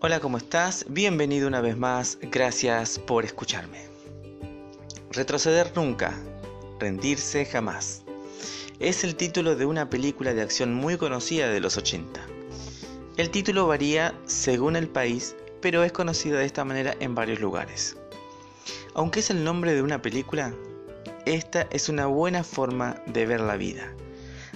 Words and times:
Hola, 0.00 0.20
¿cómo 0.20 0.36
estás? 0.36 0.86
Bienvenido 0.88 1.48
una 1.48 1.60
vez 1.60 1.76
más, 1.76 2.18
gracias 2.22 3.00
por 3.00 3.24
escucharme. 3.24 3.80
Retroceder 5.10 5.72
nunca, 5.74 6.16
rendirse 6.78 7.44
jamás. 7.44 8.04
Es 8.78 9.02
el 9.02 9.16
título 9.16 9.56
de 9.56 9.66
una 9.66 9.90
película 9.90 10.34
de 10.34 10.42
acción 10.42 10.72
muy 10.72 10.98
conocida 10.98 11.48
de 11.48 11.58
los 11.58 11.76
80. 11.76 12.24
El 13.16 13.30
título 13.30 13.66
varía 13.66 14.14
según 14.24 14.76
el 14.76 14.86
país, 14.86 15.34
pero 15.60 15.82
es 15.82 15.90
conocida 15.90 16.38
de 16.38 16.46
esta 16.46 16.64
manera 16.64 16.94
en 17.00 17.16
varios 17.16 17.40
lugares. 17.40 17.96
Aunque 18.94 19.18
es 19.18 19.30
el 19.30 19.42
nombre 19.42 19.74
de 19.74 19.82
una 19.82 20.00
película, 20.00 20.54
esta 21.26 21.66
es 21.72 21.88
una 21.88 22.06
buena 22.06 22.44
forma 22.44 23.02
de 23.06 23.26
ver 23.26 23.40
la 23.40 23.56
vida. 23.56 23.92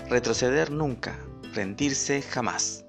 Retroceder 0.08 0.70
nunca, 0.70 1.18
rendirse 1.52 2.22
jamás. 2.22 2.81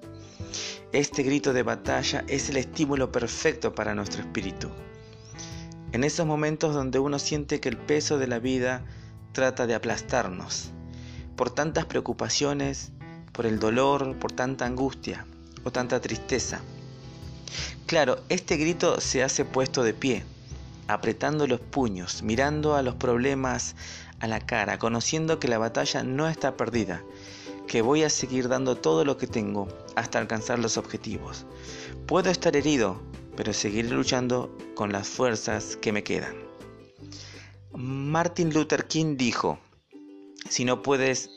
Este 0.94 1.24
grito 1.24 1.52
de 1.52 1.64
batalla 1.64 2.22
es 2.28 2.50
el 2.50 2.56
estímulo 2.56 3.10
perfecto 3.10 3.74
para 3.74 3.96
nuestro 3.96 4.22
espíritu. 4.22 4.68
En 5.90 6.04
esos 6.04 6.24
momentos 6.24 6.72
donde 6.72 7.00
uno 7.00 7.18
siente 7.18 7.58
que 7.58 7.68
el 7.68 7.76
peso 7.76 8.16
de 8.16 8.28
la 8.28 8.38
vida 8.38 8.84
trata 9.32 9.66
de 9.66 9.74
aplastarnos, 9.74 10.70
por 11.34 11.50
tantas 11.50 11.86
preocupaciones, 11.86 12.92
por 13.32 13.44
el 13.44 13.58
dolor, 13.58 14.16
por 14.20 14.30
tanta 14.30 14.66
angustia 14.66 15.26
o 15.64 15.72
tanta 15.72 16.00
tristeza. 16.00 16.60
Claro, 17.86 18.20
este 18.28 18.56
grito 18.56 19.00
se 19.00 19.24
hace 19.24 19.44
puesto 19.44 19.82
de 19.82 19.94
pie, 19.94 20.22
apretando 20.86 21.48
los 21.48 21.58
puños, 21.58 22.22
mirando 22.22 22.76
a 22.76 22.82
los 22.82 22.94
problemas 22.94 23.74
a 24.20 24.28
la 24.28 24.38
cara, 24.38 24.78
conociendo 24.78 25.40
que 25.40 25.48
la 25.48 25.58
batalla 25.58 26.04
no 26.04 26.28
está 26.28 26.56
perdida 26.56 27.02
que 27.74 27.82
voy 27.82 28.04
a 28.04 28.08
seguir 28.08 28.48
dando 28.48 28.76
todo 28.76 29.04
lo 29.04 29.16
que 29.16 29.26
tengo 29.26 29.66
hasta 29.96 30.20
alcanzar 30.20 30.60
los 30.60 30.76
objetivos. 30.76 31.44
Puedo 32.06 32.30
estar 32.30 32.54
herido, 32.54 33.02
pero 33.34 33.52
seguiré 33.52 33.88
luchando 33.88 34.56
con 34.76 34.92
las 34.92 35.08
fuerzas 35.08 35.76
que 35.78 35.90
me 35.90 36.04
quedan. 36.04 36.36
Martin 37.72 38.54
Luther 38.54 38.86
King 38.86 39.16
dijo, 39.16 39.58
si 40.48 40.64
no 40.64 40.82
puedes 40.82 41.30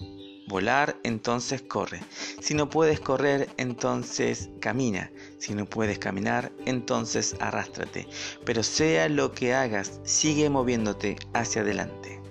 volar, 0.48 0.96
entonces 1.02 1.64
corre. 1.64 2.02
Si 2.40 2.54
no 2.54 2.70
puedes 2.70 3.00
correr, 3.00 3.50
entonces 3.58 4.52
camina. 4.60 5.12
Si 5.40 5.56
no 5.56 5.66
puedes 5.66 5.98
caminar, 5.98 6.52
entonces 6.68 7.36
arrástrate. 7.40 8.08
Pero 8.46 8.62
sea 8.62 9.10
lo 9.10 9.32
que 9.32 9.56
hagas, 9.56 10.02
sigue 10.04 10.52
moviéndote 10.52 11.16
hacia 11.34 11.64
adelante. 11.64 12.22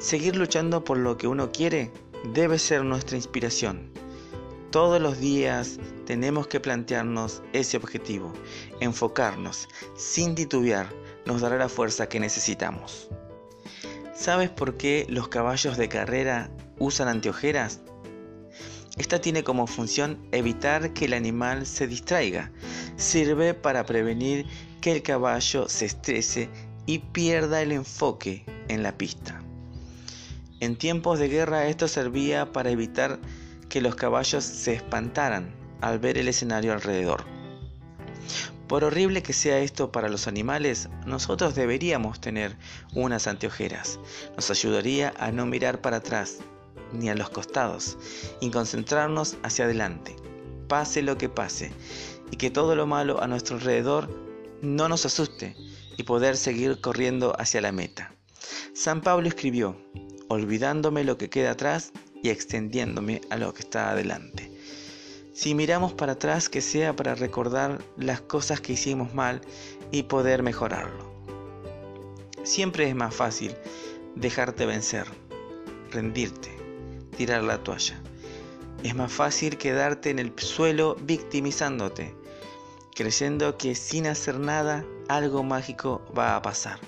Seguir 0.00 0.34
luchando 0.34 0.82
por 0.82 0.98
lo 0.98 1.16
que 1.16 1.28
uno 1.28 1.52
quiere 1.52 1.92
debe 2.32 2.58
ser 2.58 2.84
nuestra 2.84 3.16
inspiración. 3.16 3.90
Todos 4.70 5.00
los 5.00 5.20
días 5.20 5.78
tenemos 6.06 6.46
que 6.46 6.60
plantearnos 6.60 7.42
ese 7.52 7.76
objetivo, 7.76 8.32
enfocarnos, 8.80 9.68
sin 9.96 10.34
titubear, 10.34 10.88
nos 11.26 11.42
dará 11.42 11.56
la 11.58 11.68
fuerza 11.68 12.08
que 12.08 12.20
necesitamos. 12.20 13.08
¿Sabes 14.14 14.50
por 14.50 14.76
qué 14.76 15.06
los 15.08 15.28
caballos 15.28 15.76
de 15.76 15.88
carrera 15.88 16.50
usan 16.78 17.08
anteojeras? 17.08 17.80
Esta 18.96 19.20
tiene 19.20 19.42
como 19.42 19.66
función 19.66 20.18
evitar 20.32 20.92
que 20.92 21.06
el 21.06 21.14
animal 21.14 21.66
se 21.66 21.86
distraiga. 21.86 22.52
Sirve 22.96 23.54
para 23.54 23.84
prevenir 23.84 24.46
que 24.80 24.92
el 24.92 25.02
caballo 25.02 25.68
se 25.68 25.86
estrese 25.86 26.48
y 26.86 27.00
pierda 27.00 27.62
el 27.62 27.72
enfoque 27.72 28.44
en 28.68 28.82
la 28.82 28.96
pista. 28.96 29.43
En 30.64 30.76
tiempos 30.76 31.18
de 31.18 31.28
guerra 31.28 31.66
esto 31.66 31.88
servía 31.88 32.50
para 32.50 32.70
evitar 32.70 33.18
que 33.68 33.82
los 33.82 33.96
caballos 33.96 34.44
se 34.44 34.72
espantaran 34.72 35.54
al 35.82 35.98
ver 35.98 36.16
el 36.16 36.26
escenario 36.26 36.72
alrededor. 36.72 37.22
Por 38.66 38.82
horrible 38.82 39.22
que 39.22 39.34
sea 39.34 39.58
esto 39.58 39.92
para 39.92 40.08
los 40.08 40.26
animales, 40.26 40.88
nosotros 41.04 41.54
deberíamos 41.54 42.18
tener 42.18 42.56
unas 42.94 43.26
anteojeras. 43.26 44.00
Nos 44.36 44.50
ayudaría 44.50 45.12
a 45.18 45.30
no 45.32 45.44
mirar 45.44 45.82
para 45.82 45.98
atrás 45.98 46.38
ni 46.94 47.10
a 47.10 47.14
los 47.14 47.28
costados 47.28 47.98
y 48.40 48.48
concentrarnos 48.48 49.36
hacia 49.42 49.66
adelante, 49.66 50.16
pase 50.66 51.02
lo 51.02 51.18
que 51.18 51.28
pase, 51.28 51.72
y 52.30 52.36
que 52.36 52.50
todo 52.50 52.74
lo 52.74 52.86
malo 52.86 53.22
a 53.22 53.26
nuestro 53.26 53.56
alrededor 53.56 54.08
no 54.62 54.88
nos 54.88 55.04
asuste 55.04 55.56
y 55.98 56.04
poder 56.04 56.38
seguir 56.38 56.80
corriendo 56.80 57.38
hacia 57.38 57.60
la 57.60 57.70
meta. 57.70 58.14
San 58.72 59.02
Pablo 59.02 59.28
escribió, 59.28 59.76
olvidándome 60.28 61.04
lo 61.04 61.18
que 61.18 61.30
queda 61.30 61.52
atrás 61.52 61.92
y 62.22 62.30
extendiéndome 62.30 63.20
a 63.30 63.36
lo 63.36 63.52
que 63.52 63.62
está 63.62 63.90
adelante. 63.90 64.50
Si 65.34 65.54
miramos 65.54 65.92
para 65.92 66.12
atrás, 66.12 66.48
que 66.48 66.60
sea 66.60 66.94
para 66.94 67.14
recordar 67.14 67.82
las 67.96 68.20
cosas 68.20 68.60
que 68.60 68.74
hicimos 68.74 69.14
mal 69.14 69.40
y 69.90 70.04
poder 70.04 70.42
mejorarlo. 70.42 71.12
Siempre 72.44 72.88
es 72.88 72.94
más 72.94 73.14
fácil 73.14 73.54
dejarte 74.14 74.64
vencer, 74.64 75.06
rendirte, 75.90 76.50
tirar 77.16 77.42
la 77.42 77.62
toalla. 77.62 78.00
Es 78.82 78.94
más 78.94 79.12
fácil 79.12 79.56
quedarte 79.56 80.10
en 80.10 80.18
el 80.18 80.32
suelo 80.36 80.96
victimizándote, 81.02 82.14
creyendo 82.94 83.58
que 83.58 83.74
sin 83.74 84.06
hacer 84.06 84.38
nada 84.38 84.84
algo 85.08 85.42
mágico 85.42 86.02
va 86.16 86.36
a 86.36 86.42
pasar. 86.42 86.78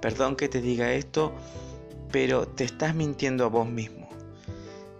Perdón 0.00 0.36
que 0.36 0.48
te 0.48 0.60
diga 0.60 0.92
esto, 0.92 1.32
pero 2.10 2.46
te 2.46 2.64
estás 2.64 2.94
mintiendo 2.94 3.44
a 3.44 3.48
vos 3.48 3.68
mismo. 3.68 4.08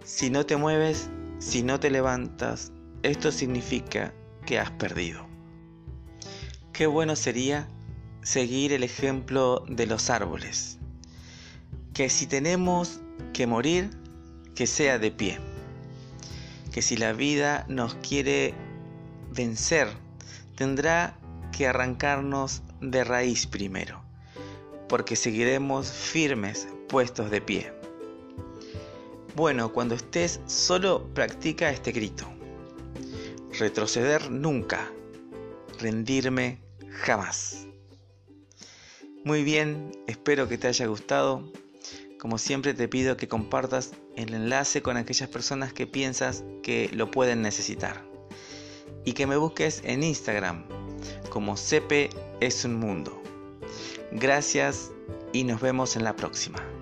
Si 0.04 0.30
no 0.30 0.44
te 0.44 0.56
mueves, 0.56 1.08
si 1.38 1.62
no 1.62 1.78
te 1.78 1.90
levantas, 1.90 2.72
esto 3.02 3.30
significa 3.30 4.12
que 4.46 4.58
has 4.58 4.70
perdido. 4.72 5.26
Qué 6.72 6.86
bueno 6.86 7.16
sería 7.16 7.68
seguir 8.22 8.72
el 8.72 8.84
ejemplo 8.84 9.64
de 9.68 9.86
los 9.86 10.10
árboles. 10.10 10.78
Que 11.94 12.08
si 12.08 12.26
tenemos 12.26 13.00
que 13.32 13.46
morir, 13.46 13.90
que 14.54 14.66
sea 14.66 14.98
de 14.98 15.10
pie. 15.10 15.38
Que 16.72 16.82
si 16.82 16.96
la 16.96 17.12
vida 17.12 17.64
nos 17.68 17.94
quiere 17.96 18.54
vencer, 19.32 19.88
tendrá 20.56 21.18
que 21.52 21.66
arrancarnos 21.66 22.62
de 22.80 23.04
raíz 23.04 23.46
primero, 23.46 24.02
porque 24.88 25.16
seguiremos 25.16 25.90
firmes 25.90 26.68
puestos 26.88 27.30
de 27.30 27.40
pie. 27.40 27.72
Bueno, 29.36 29.72
cuando 29.72 29.94
estés 29.94 30.40
solo 30.46 31.08
practica 31.14 31.70
este 31.70 31.92
grito. 31.92 32.26
Retroceder 33.58 34.30
nunca. 34.30 34.90
Rendirme 35.78 36.58
jamás. 36.90 37.66
Muy 39.24 39.44
bien, 39.44 39.92
espero 40.06 40.48
que 40.48 40.58
te 40.58 40.68
haya 40.68 40.86
gustado. 40.86 41.52
Como 42.18 42.38
siempre 42.38 42.74
te 42.74 42.88
pido 42.88 43.16
que 43.16 43.28
compartas 43.28 43.92
el 44.16 44.34
enlace 44.34 44.82
con 44.82 44.96
aquellas 44.96 45.28
personas 45.28 45.72
que 45.72 45.86
piensas 45.86 46.42
que 46.62 46.90
lo 46.92 47.10
pueden 47.10 47.42
necesitar. 47.42 48.02
Y 49.04 49.12
que 49.12 49.26
me 49.26 49.36
busques 49.36 49.82
en 49.84 50.02
Instagram 50.02 50.64
como 51.30 51.56
CP 51.56 52.10
es 52.40 52.64
un 52.64 52.74
mundo. 52.74 53.22
Gracias 54.12 54.90
y 55.32 55.44
nos 55.44 55.60
vemos 55.60 55.96
en 55.96 56.04
la 56.04 56.16
próxima. 56.16 56.77